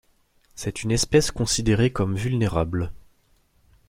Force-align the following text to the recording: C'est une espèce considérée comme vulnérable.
C'est 0.55 0.81
une 0.81 0.89
espèce 0.89 1.29
considérée 1.29 1.93
comme 1.93 2.15
vulnérable. 2.15 2.91